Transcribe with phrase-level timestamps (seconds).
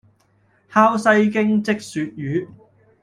[0.67, 2.47] 烤西京漬鱈魚